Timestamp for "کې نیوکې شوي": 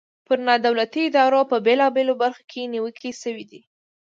2.51-3.45